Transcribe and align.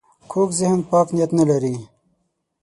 کوږ 0.31 0.49
ذهن 0.59 0.79
پاک 0.89 1.07
نیت 1.15 1.31
نه 1.39 1.43
لري 1.49 1.75